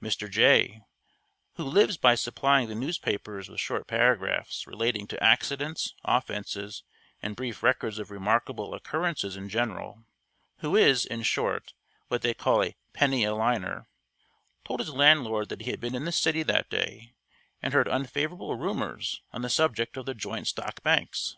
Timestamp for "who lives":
1.54-1.96